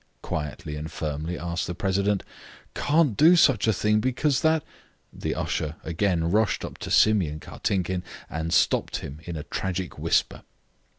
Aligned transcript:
quietly 0.23 0.75
and 0.75 0.91
firmly 0.91 1.37
asked 1.37 1.67
the 1.67 1.75
president. 1.75 2.23
"Can't 2.73 3.15
do 3.15 3.35
such 3.35 3.67
a 3.67 3.71
thing, 3.71 3.99
because 3.99 4.41
that" 4.41 4.63
The 5.23 5.35
usher 5.35 5.75
again 5.83 6.31
rushed 6.31 6.65
up 6.65 6.79
to 6.79 6.89
Simeon 6.89 7.39
Kartinkin, 7.39 8.01
and 8.27 8.51
stopped 8.51 9.01
him 9.05 9.19
in 9.25 9.35
a 9.37 9.43
tragic 9.43 9.99
whisper. 9.99 10.41